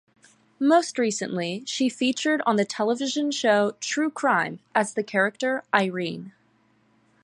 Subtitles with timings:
[0.59, 6.33] Most recently, she featured on the television show "True Crime" as the character Irene.